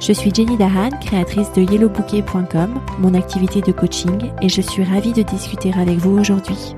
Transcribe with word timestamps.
Je 0.00 0.14
suis 0.14 0.34
Jenny 0.34 0.56
Dahan, 0.56 0.88
créatrice 0.98 1.52
de 1.52 1.60
yellowbouquet.com, 1.60 2.80
mon 3.00 3.12
activité 3.12 3.60
de 3.60 3.70
coaching, 3.70 4.32
et 4.40 4.48
je 4.48 4.62
suis 4.62 4.82
ravie 4.82 5.12
de 5.12 5.20
discuter 5.20 5.74
avec 5.74 5.98
vous 5.98 6.18
aujourd'hui. 6.18 6.74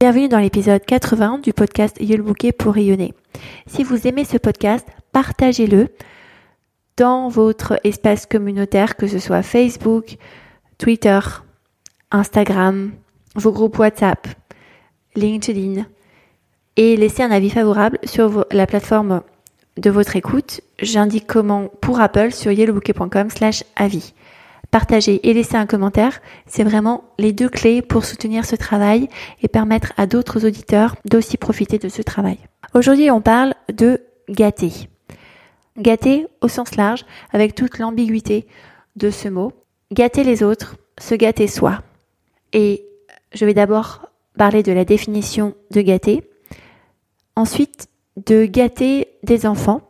Bienvenue 0.00 0.28
dans 0.28 0.40
l'épisode 0.40 0.84
80 0.84 1.38
du 1.38 1.52
podcast 1.52 1.96
Yellow 2.00 2.24
Bouquet 2.24 2.50
pour 2.50 2.74
rayonner. 2.74 3.14
Si 3.68 3.84
vous 3.84 4.08
aimez 4.08 4.24
ce 4.24 4.38
podcast, 4.38 4.84
partagez-le 5.12 5.86
dans 6.96 7.28
votre 7.28 7.78
espace 7.84 8.26
communautaire, 8.26 8.96
que 8.96 9.06
ce 9.06 9.20
soit 9.20 9.44
Facebook, 9.44 10.16
Twitter, 10.78 11.20
Instagram, 12.10 12.90
vos 13.36 13.52
groupes 13.52 13.78
WhatsApp, 13.78 14.26
LinkedIn, 15.14 15.86
et 16.76 16.96
laissez 16.96 17.22
un 17.22 17.30
avis 17.30 17.50
favorable 17.50 17.98
sur 18.04 18.46
la 18.50 18.66
plateforme 18.66 19.22
de 19.76 19.90
votre 19.90 20.16
écoute. 20.16 20.60
J'indique 20.80 21.26
comment 21.26 21.68
pour 21.80 22.00
Apple 22.00 22.32
sur 22.32 22.52
yellowbouquet.com 22.52 23.30
slash 23.30 23.64
avis. 23.76 24.14
Partagez 24.70 25.26
et 25.28 25.32
laissez 25.32 25.56
un 25.56 25.66
commentaire, 25.66 26.20
c'est 26.46 26.64
vraiment 26.64 27.04
les 27.18 27.32
deux 27.32 27.48
clés 27.48 27.82
pour 27.82 28.04
soutenir 28.04 28.44
ce 28.44 28.56
travail 28.56 29.08
et 29.42 29.48
permettre 29.48 29.92
à 29.96 30.06
d'autres 30.06 30.44
auditeurs 30.44 30.96
d'aussi 31.04 31.36
profiter 31.36 31.78
de 31.78 31.88
ce 31.88 32.02
travail. 32.02 32.38
Aujourd'hui, 32.74 33.10
on 33.10 33.20
parle 33.20 33.54
de 33.72 34.00
gâter. 34.28 34.72
Gâter 35.78 36.26
au 36.40 36.48
sens 36.48 36.76
large, 36.76 37.04
avec 37.32 37.54
toute 37.54 37.78
l'ambiguïté 37.78 38.46
de 38.96 39.10
ce 39.10 39.28
mot. 39.28 39.52
Gâter 39.92 40.24
les 40.24 40.42
autres, 40.42 40.76
se 40.98 41.14
gâter 41.14 41.46
soi. 41.46 41.82
Et 42.52 42.84
je 43.32 43.44
vais 43.44 43.54
d'abord 43.54 44.10
parler 44.36 44.62
de 44.62 44.72
la 44.72 44.84
définition 44.84 45.54
de 45.70 45.80
gâter, 45.80 46.28
ensuite 47.36 47.88
de 48.16 48.46
gâter 48.46 49.08
des 49.22 49.46
enfants 49.46 49.82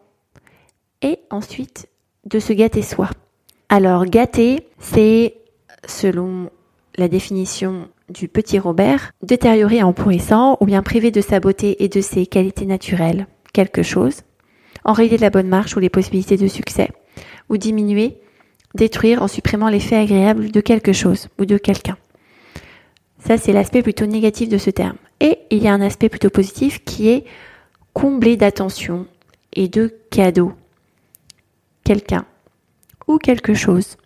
et 1.03 1.21
ensuite 1.31 1.89
de 2.25 2.39
se 2.39 2.53
gâter 2.53 2.83
soi. 2.83 3.09
Alors 3.69 4.05
gâter, 4.07 4.69
c'est 4.79 5.35
selon 5.87 6.51
la 6.97 7.09
définition 7.09 7.89
du 8.09 8.29
petit 8.29 8.59
Robert, 8.59 9.13
détériorer 9.23 9.83
en 9.83 9.93
pourrissant 9.93 10.57
ou 10.61 10.67
bien 10.67 10.83
priver 10.83 11.11
de 11.11 11.21
sa 11.21 11.41
beauté 11.41 11.85
et 11.85 11.89
de 11.89 12.01
ses 12.01 12.27
qualités 12.27 12.67
naturelles 12.67 13.27
quelque 13.53 13.83
chose, 13.83 14.21
enrayer 14.85 15.17
la 15.17 15.31
bonne 15.31 15.49
marche 15.49 15.77
ou 15.77 15.81
les 15.81 15.89
possibilités 15.89 16.37
de 16.37 16.47
succès, 16.47 16.91
ou 17.49 17.57
diminuer, 17.57 18.19
détruire 18.75 19.23
en 19.23 19.29
supprimant 19.29 19.71
l'effet 19.71 19.97
agréable 19.97 20.51
de 20.51 20.61
quelque 20.61 20.93
chose 20.93 21.29
ou 21.39 21.47
de 21.47 21.57
quelqu'un. 21.57 21.97
Ça, 23.27 23.39
c'est 23.39 23.53
l'aspect 23.53 23.83
plutôt 23.83 24.07
négatif 24.07 24.49
de 24.49 24.59
ce 24.59 24.71
terme. 24.71 24.97
Et 25.19 25.39
il 25.51 25.63
y 25.63 25.67
a 25.67 25.73
un 25.73 25.81
aspect 25.81 26.09
plutôt 26.09 26.31
positif 26.31 26.85
qui 26.85 27.09
est 27.09 27.25
combler 27.93 28.37
d'attention 28.37 29.07
et 29.53 29.67
de 29.69 29.93
cadeaux 30.11 30.53
quelqu'un 31.83 32.25
ou 33.09 33.19
quelque 33.19 33.55
chose. 33.55 33.97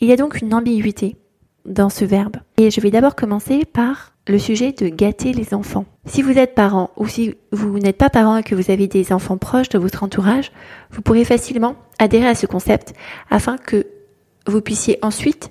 Il 0.00 0.08
y 0.08 0.12
a 0.12 0.16
donc 0.16 0.40
une 0.40 0.52
ambiguïté 0.52 1.16
dans 1.64 1.90
ce 1.90 2.04
verbe. 2.04 2.38
Et 2.56 2.70
je 2.70 2.80
vais 2.80 2.90
d'abord 2.90 3.14
commencer 3.14 3.64
par 3.64 4.12
le 4.26 4.38
sujet 4.38 4.72
de 4.72 4.88
gâter 4.88 5.32
les 5.32 5.54
enfants. 5.54 5.84
Si 6.06 6.22
vous 6.22 6.38
êtes 6.38 6.54
parent 6.54 6.90
ou 6.96 7.06
si 7.06 7.36
vous 7.52 7.78
n'êtes 7.78 7.98
pas 7.98 8.10
parent 8.10 8.38
et 8.38 8.42
que 8.42 8.54
vous 8.54 8.70
avez 8.70 8.88
des 8.88 9.12
enfants 9.12 9.38
proches 9.38 9.68
de 9.68 9.78
votre 9.78 10.02
entourage, 10.02 10.50
vous 10.90 11.02
pourrez 11.02 11.24
facilement 11.24 11.76
adhérer 11.98 12.28
à 12.28 12.34
ce 12.34 12.46
concept 12.46 12.94
afin 13.30 13.58
que 13.58 13.86
vous 14.46 14.60
puissiez 14.60 14.98
ensuite 15.02 15.50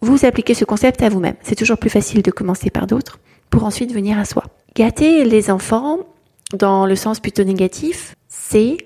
vous 0.00 0.24
appliquez 0.24 0.54
ce 0.54 0.64
concept 0.64 1.02
à 1.02 1.08
vous-même. 1.08 1.36
C'est 1.42 1.54
toujours 1.54 1.78
plus 1.78 1.90
facile 1.90 2.22
de 2.22 2.30
commencer 2.30 2.70
par 2.70 2.86
d'autres 2.86 3.18
pour 3.50 3.64
ensuite 3.64 3.92
venir 3.92 4.18
à 4.18 4.24
soi. 4.24 4.44
Gâter 4.74 5.24
les 5.24 5.50
enfants, 5.50 6.00
dans 6.52 6.86
le 6.86 6.96
sens 6.96 7.20
plutôt 7.20 7.44
négatif, 7.44 8.14
c'est 8.28 8.76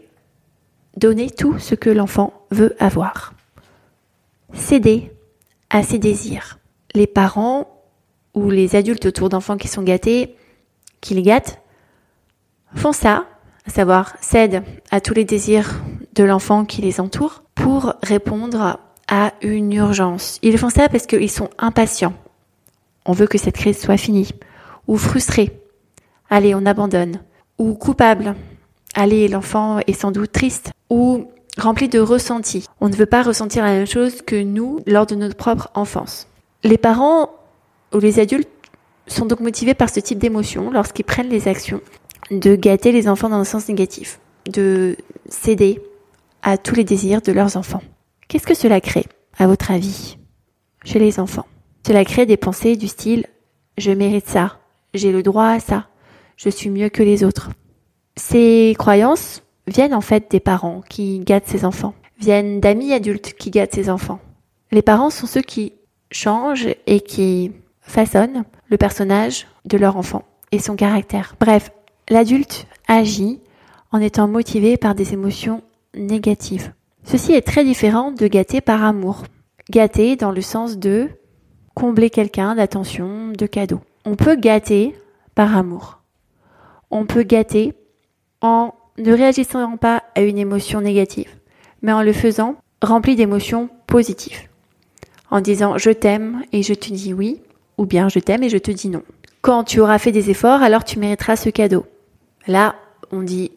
donner 0.96 1.30
tout 1.30 1.58
ce 1.58 1.74
que 1.74 1.90
l'enfant 1.90 2.32
veut 2.50 2.74
avoir. 2.78 3.34
Céder 4.52 5.12
à 5.70 5.82
ses 5.82 5.98
désirs. 5.98 6.58
Les 6.94 7.06
parents 7.06 7.82
ou 8.34 8.50
les 8.50 8.76
adultes 8.76 9.06
autour 9.06 9.28
d'enfants 9.28 9.56
qui 9.56 9.68
sont 9.68 9.82
gâtés, 9.82 10.36
qui 11.00 11.14
les 11.14 11.22
gâtent, 11.22 11.60
font 12.74 12.92
ça, 12.92 13.26
à 13.66 13.70
savoir 13.70 14.14
cèdent 14.20 14.62
à 14.90 15.00
tous 15.00 15.14
les 15.14 15.24
désirs 15.24 15.82
de 16.14 16.24
l'enfant 16.24 16.64
qui 16.64 16.82
les 16.82 17.00
entoure 17.00 17.42
pour 17.54 17.94
répondre 18.02 18.78
à 19.12 19.34
une 19.42 19.74
urgence. 19.74 20.38
Ils 20.40 20.56
font 20.56 20.70
ça 20.70 20.88
parce 20.88 21.06
qu'ils 21.06 21.30
sont 21.30 21.50
impatients. 21.58 22.14
On 23.04 23.12
veut 23.12 23.26
que 23.26 23.36
cette 23.36 23.56
crise 23.56 23.78
soit 23.78 23.98
finie. 23.98 24.30
Ou 24.88 24.96
frustrés. 24.96 25.60
Allez, 26.30 26.54
on 26.54 26.64
abandonne. 26.64 27.20
Ou 27.58 27.74
coupable. 27.74 28.34
Allez, 28.94 29.28
l'enfant 29.28 29.80
est 29.86 29.92
sans 29.92 30.12
doute 30.12 30.32
triste. 30.32 30.72
Ou 30.88 31.26
rempli 31.58 31.90
de 31.90 32.00
ressentis. 32.00 32.64
On 32.80 32.88
ne 32.88 32.94
veut 32.94 33.04
pas 33.04 33.22
ressentir 33.22 33.64
la 33.64 33.72
même 33.72 33.86
chose 33.86 34.22
que 34.22 34.42
nous 34.42 34.80
lors 34.86 35.04
de 35.04 35.14
notre 35.14 35.36
propre 35.36 35.70
enfance. 35.74 36.26
Les 36.64 36.78
parents 36.78 37.28
ou 37.92 37.98
les 37.98 38.18
adultes 38.18 38.48
sont 39.08 39.26
donc 39.26 39.40
motivés 39.40 39.74
par 39.74 39.90
ce 39.90 40.00
type 40.00 40.20
d'émotion 40.20 40.70
lorsqu'ils 40.70 41.04
prennent 41.04 41.28
les 41.28 41.48
actions 41.48 41.82
de 42.30 42.56
gâter 42.56 42.92
les 42.92 43.08
enfants 43.08 43.28
dans 43.28 43.36
un 43.36 43.44
sens 43.44 43.68
négatif, 43.68 44.20
de 44.50 44.96
céder 45.28 45.82
à 46.40 46.56
tous 46.56 46.74
les 46.74 46.84
désirs 46.84 47.20
de 47.20 47.32
leurs 47.32 47.58
enfants. 47.58 47.82
Qu'est-ce 48.32 48.46
que 48.46 48.54
cela 48.54 48.80
crée, 48.80 49.04
à 49.36 49.46
votre 49.46 49.70
avis, 49.70 50.16
chez 50.86 50.98
les 50.98 51.20
enfants? 51.20 51.44
Cela 51.86 52.02
crée 52.02 52.24
des 52.24 52.38
pensées 52.38 52.76
du 52.76 52.88
style⁇ 52.88 53.20
je 53.76 53.90
mérite 53.90 54.26
ça, 54.26 54.58
j'ai 54.94 55.12
le 55.12 55.22
droit 55.22 55.48
à 55.48 55.60
ça, 55.60 55.88
je 56.38 56.48
suis 56.48 56.70
mieux 56.70 56.88
que 56.88 57.02
les 57.02 57.24
autres⁇ 57.24 57.50
Ces 58.16 58.74
croyances 58.78 59.42
viennent 59.66 59.92
en 59.92 60.00
fait 60.00 60.30
des 60.30 60.40
parents 60.40 60.80
qui 60.88 61.18
gâtent 61.18 61.46
ses 61.46 61.66
enfants, 61.66 61.92
viennent 62.18 62.58
d'amis 62.58 62.94
adultes 62.94 63.34
qui 63.34 63.50
gâtent 63.50 63.74
ses 63.74 63.90
enfants. 63.90 64.20
Les 64.70 64.80
parents 64.80 65.10
sont 65.10 65.26
ceux 65.26 65.42
qui 65.42 65.74
changent 66.10 66.74
et 66.86 67.00
qui 67.00 67.52
façonnent 67.82 68.44
le 68.70 68.78
personnage 68.78 69.46
de 69.66 69.76
leur 69.76 69.98
enfant 69.98 70.24
et 70.52 70.58
son 70.58 70.74
caractère. 70.74 71.36
Bref, 71.38 71.70
l'adulte 72.08 72.66
agit 72.88 73.42
en 73.90 74.00
étant 74.00 74.26
motivé 74.26 74.78
par 74.78 74.94
des 74.94 75.12
émotions 75.12 75.62
négatives. 75.94 76.72
Ceci 77.04 77.32
est 77.32 77.46
très 77.46 77.64
différent 77.64 78.12
de 78.12 78.26
gâter 78.26 78.60
par 78.60 78.84
amour. 78.84 79.24
Gâter 79.70 80.16
dans 80.16 80.30
le 80.30 80.40
sens 80.40 80.78
de 80.78 81.08
combler 81.74 82.10
quelqu'un 82.10 82.54
d'attention, 82.54 83.28
de 83.28 83.46
cadeaux. 83.46 83.80
On 84.04 84.16
peut 84.16 84.36
gâter 84.36 84.94
par 85.34 85.56
amour. 85.56 86.00
On 86.90 87.06
peut 87.06 87.22
gâter 87.22 87.74
en 88.40 88.74
ne 88.98 89.12
réagissant 89.12 89.76
pas 89.76 90.02
à 90.14 90.20
une 90.20 90.38
émotion 90.38 90.80
négative, 90.80 91.30
mais 91.80 91.92
en 91.92 92.02
le 92.02 92.12
faisant 92.12 92.56
rempli 92.82 93.16
d'émotions 93.16 93.68
positives. 93.86 94.48
En 95.30 95.40
disant 95.40 95.78
je 95.78 95.90
t'aime 95.90 96.42
et 96.52 96.62
je 96.62 96.74
te 96.74 96.92
dis 96.92 97.14
oui, 97.14 97.40
ou 97.78 97.86
bien 97.86 98.08
je 98.08 98.18
t'aime 98.18 98.42
et 98.42 98.50
je 98.50 98.58
te 98.58 98.70
dis 98.70 98.88
non. 98.88 99.02
Quand 99.40 99.64
tu 99.64 99.80
auras 99.80 99.98
fait 99.98 100.12
des 100.12 100.30
efforts, 100.30 100.62
alors 100.62 100.84
tu 100.84 100.98
mériteras 100.98 101.36
ce 101.36 101.48
cadeau. 101.48 101.86
Là, 102.46 102.74
on 103.10 103.22
dit 103.22 103.52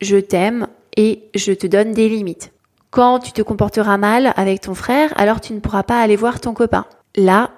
je 0.00 0.16
t'aime 0.16 0.66
et 0.96 1.22
je 1.34 1.52
te 1.52 1.66
donne 1.66 1.92
des 1.92 2.08
limites. 2.08 2.52
Quand 2.90 3.18
tu 3.18 3.32
te 3.32 3.42
comporteras 3.42 3.98
mal 3.98 4.32
avec 4.36 4.62
ton 4.62 4.74
frère, 4.74 5.12
alors 5.16 5.40
tu 5.40 5.52
ne 5.52 5.60
pourras 5.60 5.82
pas 5.82 6.00
aller 6.00 6.16
voir 6.16 6.40
ton 6.40 6.54
copain. 6.54 6.86
Là, 7.16 7.50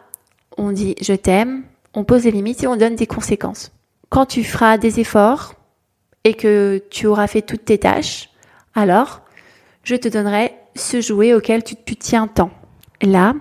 on 0.58 0.72
dit 0.72 0.96
je 1.00 1.12
t'aime, 1.12 1.64
on 1.94 2.04
pose 2.04 2.22
des 2.22 2.30
limites 2.30 2.62
et 2.62 2.66
on 2.66 2.76
donne 2.76 2.96
des 2.96 3.06
conséquences. 3.06 3.72
Quand 4.08 4.26
tu 4.26 4.42
feras 4.42 4.76
des 4.76 5.00
efforts 5.00 5.54
et 6.24 6.34
que 6.34 6.82
tu 6.90 7.06
auras 7.06 7.28
fait 7.28 7.42
toutes 7.42 7.64
tes 7.64 7.78
tâches, 7.78 8.30
alors 8.74 9.20
je 9.84 9.94
te 9.94 10.08
donnerai 10.08 10.54
ce 10.76 11.00
jouet 11.00 11.34
auquel 11.34 11.64
tu, 11.64 11.76
tiens 11.96 12.26
tant. 12.26 12.50
Là, 13.02 13.34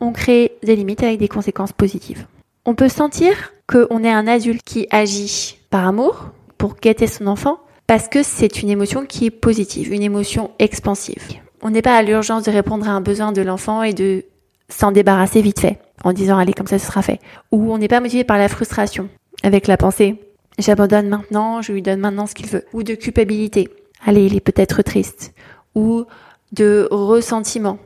on 0.00 0.12
crée 0.12 0.56
des 0.62 0.76
limites 0.76 1.02
avec 1.02 1.18
des 1.18 1.28
conséquences 1.28 1.72
positives. 1.72 2.26
On 2.64 2.74
peut 2.74 2.88
sentir 2.88 3.52
qu'on 3.66 4.02
est 4.02 4.12
un 4.12 4.26
adulte 4.26 4.62
qui 4.64 4.86
agit 4.90 5.58
par 5.70 5.86
amour 5.86 6.30
pour 6.56 6.74
guetter 6.76 7.06
son 7.06 7.26
enfant, 7.26 7.60
parce 7.88 8.06
que 8.06 8.22
c'est 8.22 8.62
une 8.62 8.70
émotion 8.70 9.04
qui 9.04 9.26
est 9.26 9.30
positive, 9.30 9.92
une 9.92 10.02
émotion 10.02 10.52
expansive. 10.60 11.22
On 11.62 11.70
n'est 11.70 11.82
pas 11.82 11.96
à 11.96 12.02
l'urgence 12.02 12.44
de 12.44 12.52
répondre 12.52 12.88
à 12.88 12.92
un 12.92 13.00
besoin 13.00 13.32
de 13.32 13.42
l'enfant 13.42 13.82
et 13.82 13.94
de 13.94 14.24
s'en 14.68 14.92
débarrasser 14.92 15.42
vite 15.42 15.58
fait, 15.58 15.80
en 16.04 16.12
disant 16.12 16.38
allez 16.38 16.52
comme 16.52 16.68
ça 16.68 16.78
ce 16.78 16.86
sera 16.86 17.02
fait. 17.02 17.18
Ou 17.50 17.72
on 17.72 17.78
n'est 17.78 17.88
pas 17.88 18.00
motivé 18.00 18.22
par 18.22 18.38
la 18.38 18.48
frustration, 18.48 19.08
avec 19.42 19.66
la 19.66 19.76
pensée 19.76 20.20
j'abandonne 20.58 21.08
maintenant, 21.08 21.62
je 21.62 21.72
lui 21.72 21.82
donne 21.82 22.00
maintenant 22.00 22.26
ce 22.26 22.34
qu'il 22.34 22.46
veut. 22.46 22.64
Ou 22.72 22.82
de 22.82 22.94
culpabilité. 22.94 23.68
Allez, 24.04 24.26
il 24.26 24.36
est 24.36 24.40
peut-être 24.40 24.82
triste. 24.82 25.32
Ou 25.74 26.04
de 26.52 26.88
ressentiment. 26.90 27.78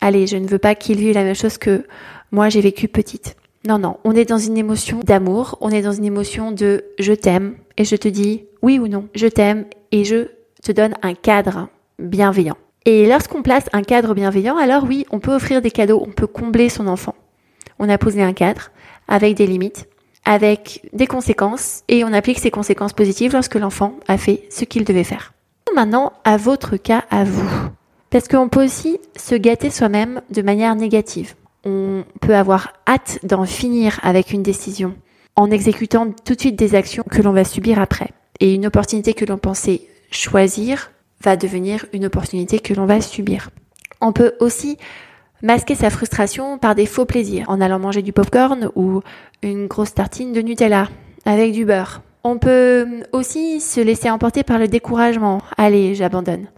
Allez, 0.00 0.26
je 0.26 0.36
ne 0.36 0.46
veux 0.46 0.58
pas 0.58 0.74
qu'il 0.74 0.98
vive 0.98 1.14
la 1.14 1.24
même 1.24 1.34
chose 1.34 1.58
que 1.58 1.84
moi 2.32 2.48
j'ai 2.48 2.60
vécu 2.60 2.88
petite. 2.88 3.36
Non, 3.66 3.78
non, 3.78 3.98
on 4.04 4.12
est 4.12 4.24
dans 4.24 4.38
une 4.38 4.56
émotion 4.56 5.00
d'amour, 5.00 5.58
on 5.60 5.70
est 5.70 5.82
dans 5.82 5.92
une 5.92 6.06
émotion 6.06 6.50
de 6.50 6.84
je 6.98 7.12
t'aime 7.12 7.56
et 7.76 7.84
je 7.84 7.96
te 7.96 8.08
dis 8.08 8.44
oui 8.62 8.78
ou 8.78 8.88
non, 8.88 9.08
je 9.14 9.26
t'aime 9.26 9.66
et 9.92 10.04
je 10.04 10.28
te 10.62 10.72
donne 10.72 10.94
un 11.02 11.14
cadre 11.14 11.68
bienveillant. 11.98 12.56
Et 12.86 13.06
lorsqu'on 13.06 13.42
place 13.42 13.66
un 13.72 13.82
cadre 13.82 14.14
bienveillant, 14.14 14.56
alors 14.56 14.84
oui, 14.84 15.06
on 15.10 15.20
peut 15.20 15.34
offrir 15.34 15.60
des 15.62 15.70
cadeaux, 15.70 16.02
on 16.06 16.12
peut 16.12 16.26
combler 16.26 16.68
son 16.68 16.86
enfant. 16.86 17.14
On 17.78 17.88
a 17.88 17.98
posé 17.98 18.22
un 18.22 18.32
cadre 18.32 18.70
avec 19.08 19.36
des 19.36 19.46
limites, 19.46 19.88
avec 20.24 20.88
des 20.92 21.06
conséquences 21.06 21.82
et 21.88 22.04
on 22.04 22.12
applique 22.12 22.38
ces 22.38 22.50
conséquences 22.50 22.92
positives 22.92 23.32
lorsque 23.32 23.54
l'enfant 23.54 23.94
a 24.08 24.18
fait 24.18 24.44
ce 24.50 24.64
qu'il 24.64 24.84
devait 24.84 25.04
faire. 25.04 25.32
Maintenant, 25.74 26.12
à 26.24 26.36
votre 26.36 26.76
cas, 26.76 27.04
à 27.10 27.24
vous. 27.24 27.48
Parce 28.10 28.28
qu'on 28.28 28.48
peut 28.48 28.64
aussi 28.64 28.98
se 29.16 29.34
gâter 29.34 29.70
soi-même 29.70 30.20
de 30.30 30.42
manière 30.42 30.74
négative. 30.74 31.34
On 31.64 32.04
peut 32.20 32.34
avoir 32.34 32.72
hâte 32.88 33.20
d'en 33.22 33.44
finir 33.44 34.00
avec 34.02 34.32
une 34.32 34.42
décision 34.42 34.94
en 35.40 35.50
exécutant 35.50 36.12
tout 36.24 36.34
de 36.34 36.40
suite 36.40 36.56
des 36.56 36.74
actions 36.74 37.04
que 37.08 37.22
l'on 37.22 37.32
va 37.32 37.44
subir 37.44 37.78
après. 37.78 38.10
Et 38.40 38.54
une 38.54 38.66
opportunité 38.66 39.14
que 39.14 39.24
l'on 39.24 39.38
pensait 39.38 39.82
choisir 40.10 40.90
va 41.22 41.36
devenir 41.36 41.86
une 41.94 42.04
opportunité 42.04 42.58
que 42.58 42.74
l'on 42.74 42.84
va 42.84 43.00
subir. 43.00 43.50
On 44.02 44.12
peut 44.12 44.34
aussi 44.40 44.76
masquer 45.42 45.74
sa 45.74 45.88
frustration 45.88 46.58
par 46.58 46.74
des 46.74 46.84
faux 46.84 47.06
plaisirs 47.06 47.46
en 47.48 47.60
allant 47.62 47.78
manger 47.78 48.02
du 48.02 48.12
popcorn 48.12 48.70
ou 48.74 49.00
une 49.42 49.66
grosse 49.66 49.94
tartine 49.94 50.32
de 50.32 50.42
Nutella 50.42 50.88
avec 51.24 51.52
du 51.52 51.64
beurre. 51.64 52.02
On 52.22 52.38
peut 52.38 52.86
aussi 53.12 53.60
se 53.62 53.80
laisser 53.80 54.10
emporter 54.10 54.42
par 54.42 54.58
le 54.58 54.68
découragement. 54.68 55.40
Allez, 55.56 55.94
j'abandonne. 55.94 56.48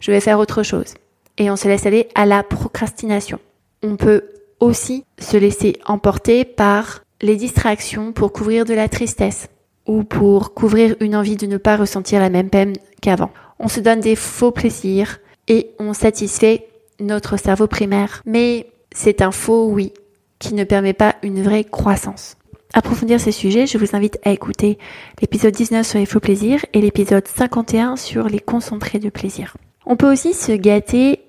Je 0.00 0.12
vais 0.12 0.20
faire 0.20 0.38
autre 0.38 0.62
chose. 0.62 0.94
Et 1.38 1.50
on 1.50 1.56
se 1.56 1.66
laisse 1.66 1.86
aller 1.86 2.08
à 2.14 2.24
la 2.24 2.44
procrastination. 2.44 3.40
On 3.82 3.96
peut 3.96 4.22
aussi 4.60 5.04
se 5.18 5.36
laisser 5.36 5.76
emporter 5.86 6.44
par 6.44 7.02
les 7.22 7.36
distractions 7.36 8.12
pour 8.12 8.32
couvrir 8.32 8.64
de 8.64 8.74
la 8.74 8.88
tristesse 8.88 9.48
ou 9.86 10.04
pour 10.04 10.54
couvrir 10.54 10.96
une 11.00 11.16
envie 11.16 11.36
de 11.36 11.46
ne 11.46 11.56
pas 11.56 11.76
ressentir 11.76 12.20
la 12.20 12.30
même 12.30 12.50
peine 12.50 12.74
qu'avant. 13.00 13.30
On 13.58 13.68
se 13.68 13.80
donne 13.80 14.00
des 14.00 14.16
faux 14.16 14.50
plaisirs 14.50 15.20
et 15.48 15.70
on 15.78 15.94
satisfait 15.94 16.68
notre 17.00 17.36
cerveau 17.36 17.66
primaire. 17.66 18.22
Mais 18.26 18.66
c'est 18.92 19.22
un 19.22 19.32
faux 19.32 19.68
oui 19.68 19.92
qui 20.38 20.54
ne 20.54 20.64
permet 20.64 20.92
pas 20.92 21.16
une 21.22 21.42
vraie 21.42 21.64
croissance. 21.64 22.36
Approfondir 22.74 23.20
ces 23.20 23.32
sujets, 23.32 23.66
je 23.66 23.78
vous 23.78 23.94
invite 23.94 24.18
à 24.24 24.30
écouter 24.30 24.78
l'épisode 25.20 25.54
19 25.54 25.86
sur 25.86 25.98
les 25.98 26.06
faux 26.06 26.20
plaisirs 26.20 26.64
et 26.72 26.80
l'épisode 26.80 27.28
51 27.28 27.96
sur 27.96 28.28
les 28.28 28.40
concentrés 28.40 28.98
de 28.98 29.10
plaisir. 29.10 29.56
On 29.84 29.96
peut 29.96 30.10
aussi 30.10 30.32
se 30.32 30.52
gâter 30.52 31.20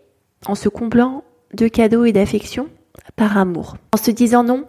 en 0.45 0.55
se 0.55 0.69
comblant 0.69 1.23
de 1.53 1.67
cadeaux 1.67 2.05
et 2.05 2.13
d'affection 2.13 2.69
par 3.15 3.37
amour, 3.37 3.75
en 3.91 3.97
se 3.97 4.11
disant 4.11 4.43
non 4.43 4.65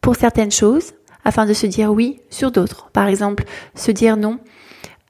pour 0.00 0.16
certaines 0.16 0.50
choses 0.50 0.92
afin 1.24 1.46
de 1.46 1.52
se 1.52 1.66
dire 1.66 1.92
oui 1.92 2.20
sur 2.30 2.50
d'autres. 2.50 2.90
Par 2.92 3.08
exemple, 3.08 3.44
se 3.74 3.90
dire 3.90 4.16
non 4.16 4.38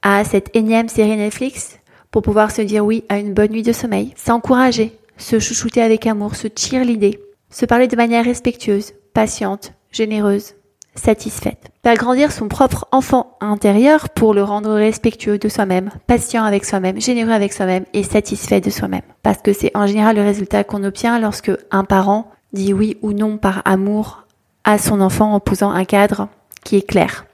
à 0.01 0.23
cette 0.23 0.55
énième 0.55 0.89
série 0.89 1.17
Netflix 1.17 1.79
pour 2.11 2.21
pouvoir 2.21 2.51
se 2.51 2.61
dire 2.61 2.85
oui 2.85 3.03
à 3.09 3.17
une 3.19 3.33
bonne 3.33 3.51
nuit 3.51 3.63
de 3.63 3.73
sommeil. 3.73 4.13
S'encourager, 4.15 4.97
se 5.17 5.39
chouchouter 5.39 5.81
avec 5.81 6.07
amour, 6.07 6.35
se 6.35 6.47
l'idée, 6.77 7.19
se 7.49 7.65
parler 7.65 7.87
de 7.87 7.95
manière 7.95 8.25
respectueuse, 8.25 8.93
patiente, 9.13 9.73
généreuse, 9.91 10.55
satisfaite. 10.95 11.69
Faire 11.83 11.95
grandir 11.95 12.31
son 12.31 12.47
propre 12.47 12.87
enfant 12.91 13.37
intérieur 13.39 14.09
pour 14.09 14.33
le 14.33 14.43
rendre 14.43 14.73
respectueux 14.73 15.37
de 15.37 15.49
soi-même, 15.49 15.91
patient 16.07 16.43
avec 16.43 16.65
soi-même, 16.65 16.99
généreux 16.99 17.31
avec 17.31 17.53
soi-même 17.53 17.85
et 17.93 18.03
satisfait 18.03 18.61
de 18.61 18.69
soi-même. 18.69 19.01
Parce 19.23 19.41
que 19.41 19.53
c'est 19.53 19.71
en 19.75 19.87
général 19.87 20.15
le 20.15 20.23
résultat 20.23 20.63
qu'on 20.63 20.83
obtient 20.83 21.19
lorsque 21.19 21.51
un 21.71 21.83
parent 21.83 22.31
dit 22.53 22.73
oui 22.73 22.97
ou 23.01 23.13
non 23.13 23.37
par 23.37 23.61
amour 23.65 24.25
à 24.71 24.77
son 24.77 25.01
enfant 25.01 25.33
en 25.33 25.39
posant 25.39 25.71
un 25.71 25.85
cadre 25.85 26.27
qui 26.63 26.75
est 26.75 26.87
clair. 26.87 27.25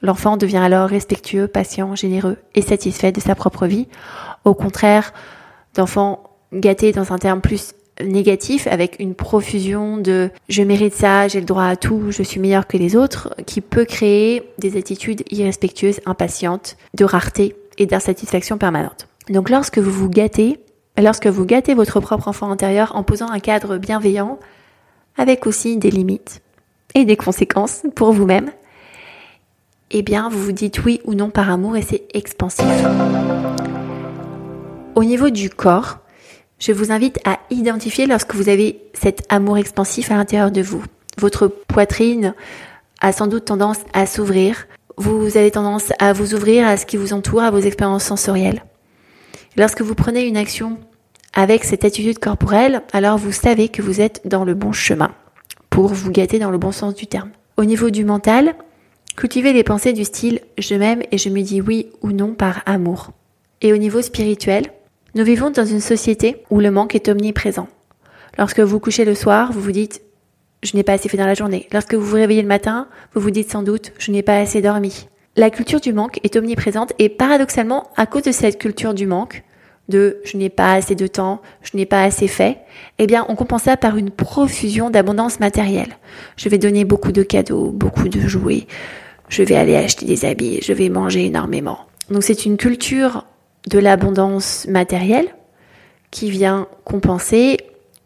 L'enfant 0.00 0.36
devient 0.36 0.58
alors 0.58 0.88
respectueux, 0.88 1.46
patient, 1.46 1.94
généreux 1.94 2.36
et 2.54 2.62
satisfait 2.62 3.12
de 3.12 3.20
sa 3.20 3.34
propre 3.34 3.66
vie. 3.66 3.88
Au 4.44 4.54
contraire 4.54 5.12
d'enfants 5.74 6.22
gâtés 6.52 6.92
dans 6.92 7.12
un 7.12 7.18
terme 7.18 7.40
plus 7.40 7.74
négatif 8.02 8.66
avec 8.66 8.96
une 8.98 9.14
profusion 9.14 9.98
de 9.98 10.30
je 10.48 10.62
mérite 10.62 10.94
ça, 10.94 11.28
j'ai 11.28 11.40
le 11.40 11.46
droit 11.46 11.64
à 11.64 11.76
tout, 11.76 12.10
je 12.10 12.22
suis 12.22 12.40
meilleur 12.40 12.66
que 12.66 12.76
les 12.76 12.96
autres, 12.96 13.34
qui 13.46 13.60
peut 13.60 13.84
créer 13.84 14.50
des 14.58 14.76
attitudes 14.76 15.22
irrespectueuses, 15.30 16.00
impatientes, 16.06 16.76
de 16.94 17.04
rareté 17.04 17.54
et 17.78 17.86
d'insatisfaction 17.86 18.58
permanente. 18.58 19.08
Donc 19.28 19.50
lorsque 19.50 19.78
vous 19.78 19.92
vous 19.92 20.08
gâtez, 20.08 20.58
lorsque 20.98 21.26
vous 21.26 21.44
gâtez 21.44 21.74
votre 21.74 22.00
propre 22.00 22.28
enfant 22.28 22.50
intérieur 22.50 22.96
en 22.96 23.02
posant 23.02 23.30
un 23.30 23.40
cadre 23.40 23.76
bienveillant, 23.76 24.38
avec 25.16 25.46
aussi 25.46 25.76
des 25.76 25.90
limites 25.90 26.41
et 26.94 27.04
des 27.04 27.16
conséquences 27.16 27.82
pour 27.94 28.12
vous-même, 28.12 28.50
eh 29.90 30.02
bien 30.02 30.28
vous 30.28 30.42
vous 30.42 30.52
dites 30.52 30.84
oui 30.84 31.00
ou 31.04 31.14
non 31.14 31.30
par 31.30 31.50
amour 31.50 31.76
et 31.76 31.82
c'est 31.82 32.04
expansif. 32.14 32.66
Au 34.94 35.04
niveau 35.04 35.30
du 35.30 35.50
corps, 35.50 35.98
je 36.58 36.72
vous 36.72 36.92
invite 36.92 37.18
à 37.24 37.38
identifier 37.50 38.06
lorsque 38.06 38.34
vous 38.34 38.48
avez 38.48 38.80
cet 38.94 39.22
amour 39.28 39.58
expansif 39.58 40.10
à 40.10 40.14
l'intérieur 40.14 40.50
de 40.50 40.62
vous. 40.62 40.84
Votre 41.18 41.48
poitrine 41.48 42.34
a 43.00 43.12
sans 43.12 43.26
doute 43.26 43.46
tendance 43.46 43.80
à 43.92 44.06
s'ouvrir. 44.06 44.66
Vous 44.96 45.36
avez 45.36 45.50
tendance 45.50 45.92
à 45.98 46.12
vous 46.12 46.34
ouvrir 46.34 46.66
à 46.66 46.76
ce 46.76 46.86
qui 46.86 46.96
vous 46.96 47.12
entoure, 47.12 47.42
à 47.42 47.50
vos 47.50 47.58
expériences 47.58 48.04
sensorielles. 48.04 48.62
Lorsque 49.56 49.82
vous 49.82 49.94
prenez 49.94 50.26
une 50.26 50.36
action 50.36 50.78
avec 51.34 51.64
cette 51.64 51.84
attitude 51.84 52.18
corporelle, 52.18 52.82
alors 52.92 53.18
vous 53.18 53.32
savez 53.32 53.68
que 53.68 53.82
vous 53.82 54.00
êtes 54.00 54.22
dans 54.26 54.44
le 54.44 54.54
bon 54.54 54.72
chemin 54.72 55.12
pour 55.72 55.88
vous 55.88 56.10
gâter 56.10 56.38
dans 56.38 56.50
le 56.50 56.58
bon 56.58 56.70
sens 56.70 56.94
du 56.94 57.06
terme. 57.06 57.30
Au 57.56 57.64
niveau 57.64 57.88
du 57.88 58.04
mental, 58.04 58.54
cultivez 59.16 59.54
les 59.54 59.64
pensées 59.64 59.94
du 59.94 60.04
style 60.04 60.40
je 60.58 60.74
m'aime 60.74 61.02
et 61.10 61.16
je 61.16 61.30
me 61.30 61.40
dis 61.40 61.62
oui 61.62 61.88
ou 62.02 62.12
non 62.12 62.34
par 62.34 62.60
amour. 62.66 63.10
Et 63.62 63.72
au 63.72 63.78
niveau 63.78 64.02
spirituel, 64.02 64.66
nous 65.14 65.24
vivons 65.24 65.48
dans 65.48 65.64
une 65.64 65.80
société 65.80 66.44
où 66.50 66.60
le 66.60 66.70
manque 66.70 66.94
est 66.94 67.08
omniprésent. 67.08 67.68
Lorsque 68.36 68.60
vous 68.60 68.80
couchez 68.80 69.06
le 69.06 69.14
soir, 69.14 69.50
vous 69.50 69.62
vous 69.62 69.72
dites 69.72 70.02
je 70.62 70.76
n'ai 70.76 70.82
pas 70.82 70.92
assez 70.92 71.08
fait 71.08 71.16
dans 71.16 71.26
la 71.26 71.34
journée. 71.34 71.68
Lorsque 71.72 71.94
vous 71.94 72.04
vous 72.04 72.16
réveillez 72.16 72.42
le 72.42 72.48
matin, 72.48 72.86
vous 73.14 73.22
vous 73.22 73.30
dites 73.30 73.50
sans 73.50 73.62
doute 73.62 73.92
je 73.98 74.12
n'ai 74.12 74.22
pas 74.22 74.36
assez 74.36 74.60
dormi. 74.60 75.08
La 75.36 75.48
culture 75.48 75.80
du 75.80 75.94
manque 75.94 76.20
est 76.22 76.36
omniprésente 76.36 76.92
et 76.98 77.08
paradoxalement, 77.08 77.88
à 77.96 78.04
cause 78.04 78.24
de 78.24 78.32
cette 78.32 78.58
culture 78.58 78.92
du 78.92 79.06
manque, 79.06 79.42
je 79.92 80.36
n'ai 80.36 80.48
pas 80.48 80.74
assez 80.74 80.94
de 80.94 81.06
temps, 81.06 81.40
je 81.62 81.76
n'ai 81.76 81.86
pas 81.86 82.02
assez 82.02 82.28
fait, 82.28 82.58
eh 82.98 83.06
bien, 83.06 83.24
on 83.28 83.34
compense 83.34 83.64
ça 83.64 83.76
par 83.76 83.96
une 83.96 84.10
profusion 84.10 84.90
d'abondance 84.90 85.40
matérielle. 85.40 85.96
Je 86.36 86.48
vais 86.48 86.58
donner 86.58 86.84
beaucoup 86.84 87.12
de 87.12 87.22
cadeaux, 87.22 87.70
beaucoup 87.70 88.08
de 88.08 88.20
jouets, 88.20 88.66
je 89.28 89.42
vais 89.42 89.56
aller 89.56 89.76
acheter 89.76 90.06
des 90.06 90.24
habits, 90.24 90.60
je 90.62 90.72
vais 90.72 90.88
manger 90.88 91.26
énormément. 91.26 91.78
Donc 92.10 92.22
c'est 92.22 92.44
une 92.44 92.56
culture 92.56 93.24
de 93.68 93.78
l'abondance 93.78 94.66
matérielle 94.68 95.28
qui 96.10 96.30
vient 96.30 96.66
compenser 96.84 97.56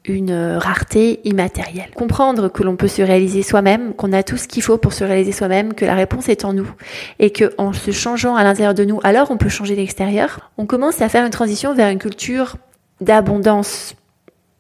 une 0.09 0.57
rareté 0.57 1.21
immatérielle. 1.25 1.91
Comprendre 1.95 2.49
que 2.49 2.63
l'on 2.63 2.77
peut 2.77 2.89
se 2.89 3.03
réaliser 3.03 3.43
soi-même, 3.43 3.95
qu'on 3.95 4.13
a 4.13 4.23
tout 4.23 4.37
ce 4.37 4.49
qu'il 4.49 4.63
faut 4.63 4.79
pour 4.79 4.93
se 4.93 5.05
réaliser 5.05 5.33
soi-même, 5.33 5.75
que 5.75 5.85
la 5.85 5.95
réponse 5.95 6.29
est 6.29 6.45
en 6.45 6.53
nous 6.53 6.71
et 7.19 7.31
que 7.31 7.53
en 7.59 7.73
se 7.73 7.91
changeant 7.91 8.37
à 8.37 8.45
l'intérieur 8.45 8.75
de 8.75 8.85
nous, 8.85 9.01
alors 9.03 9.31
on 9.31 9.37
peut 9.37 9.49
changer 9.49 9.77
l'extérieur. 9.77 10.51
On 10.59 10.67
commence 10.67 11.03
à 11.03 11.09
faire 11.09 11.25
une 11.25 11.31
transition 11.31 11.75
vers 11.75 11.89
une 11.89 11.99
culture 11.99 12.57
d'abondance 13.01 13.95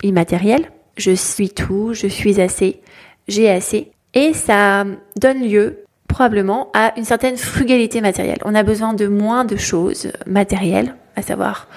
immatérielle. 0.02 0.70
Je 0.96 1.12
suis 1.12 1.50
tout, 1.50 1.92
je 1.92 2.06
suis 2.06 2.40
assez, 2.40 2.80
j'ai 3.28 3.50
assez 3.50 3.90
et 4.14 4.32
ça 4.32 4.84
donne 5.16 5.42
lieu 5.42 5.84
probablement 6.08 6.70
à 6.72 6.92
une 6.96 7.04
certaine 7.04 7.36
frugalité 7.36 8.00
matérielle. 8.00 8.38
On 8.44 8.54
a 8.54 8.62
besoin 8.62 8.94
de 8.94 9.06
moins 9.06 9.44
de 9.44 9.56
choses 9.56 10.12
matérielles, 10.26 10.94
à 11.16 11.22
savoir 11.22 11.68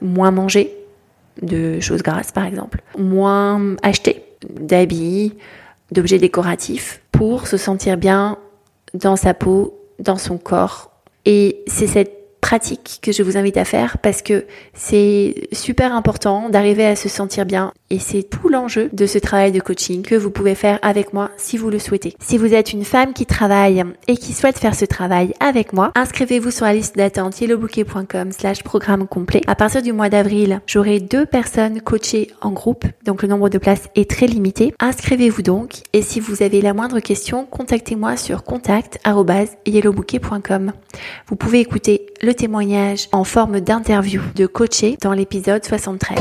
moins 0.00 0.32
manger, 0.32 0.81
de 1.40 1.80
choses 1.80 2.02
grasses 2.02 2.32
par 2.32 2.44
exemple, 2.44 2.82
moins 2.98 3.76
acheter 3.82 4.24
d'habits, 4.48 5.34
d'objets 5.90 6.18
décoratifs 6.18 7.02
pour 7.12 7.46
se 7.46 7.56
sentir 7.56 7.96
bien 7.96 8.38
dans 8.94 9.16
sa 9.16 9.34
peau, 9.34 9.78
dans 9.98 10.16
son 10.16 10.38
corps. 10.38 10.90
Et 11.24 11.62
c'est 11.66 11.86
cette 11.86 12.21
pratique 12.42 12.98
que 13.00 13.12
je 13.12 13.22
vous 13.22 13.38
invite 13.38 13.56
à 13.56 13.64
faire 13.64 13.96
parce 13.98 14.20
que 14.20 14.44
c'est 14.74 15.48
super 15.52 15.94
important 15.94 16.50
d'arriver 16.50 16.84
à 16.84 16.96
se 16.96 17.08
sentir 17.08 17.46
bien 17.46 17.72
et 17.88 18.00
c'est 18.00 18.24
tout 18.24 18.48
l'enjeu 18.48 18.90
de 18.92 19.06
ce 19.06 19.18
travail 19.18 19.52
de 19.52 19.60
coaching 19.60 20.02
que 20.02 20.16
vous 20.16 20.30
pouvez 20.30 20.54
faire 20.54 20.78
avec 20.82 21.14
moi 21.14 21.30
si 21.38 21.56
vous 21.56 21.70
le 21.70 21.78
souhaitez. 21.78 22.14
Si 22.20 22.36
vous 22.36 22.52
êtes 22.52 22.72
une 22.72 22.84
femme 22.84 23.14
qui 23.14 23.26
travaille 23.26 23.84
et 24.08 24.16
qui 24.16 24.32
souhaite 24.32 24.58
faire 24.58 24.74
ce 24.74 24.84
travail 24.84 25.34
avec 25.40 25.72
moi, 25.72 25.92
inscrivez-vous 25.94 26.50
sur 26.50 26.66
la 26.66 26.74
liste 26.74 26.96
d'attente 26.96 27.40
yellowbouquet.com 27.40 28.32
slash 28.32 28.64
programme 28.64 29.06
complet. 29.06 29.42
À 29.46 29.54
partir 29.54 29.80
du 29.80 29.92
mois 29.92 30.08
d'avril, 30.08 30.60
j'aurai 30.66 30.98
deux 31.00 31.26
personnes 31.26 31.80
coachées 31.80 32.32
en 32.40 32.50
groupe, 32.50 32.86
donc 33.04 33.22
le 33.22 33.28
nombre 33.28 33.50
de 33.50 33.58
places 33.58 33.88
est 33.94 34.10
très 34.10 34.26
limité. 34.26 34.74
Inscrivez-vous 34.80 35.42
donc 35.42 35.82
et 35.92 36.02
si 36.02 36.18
vous 36.18 36.42
avez 36.42 36.60
la 36.60 36.74
moindre 36.74 36.98
question, 36.98 37.46
contactez-moi 37.46 38.16
sur 38.16 38.42
contact.yellowbouquet.com. 38.42 40.72
Vous 41.28 41.36
pouvez 41.36 41.60
écouter 41.60 42.06
le 42.20 42.32
en 43.12 43.24
forme 43.24 43.60
d'interview 43.60 44.22
de 44.34 44.46
coaché 44.46 44.96
dans 45.00 45.12
l'épisode 45.12 45.64
73. 45.64 46.18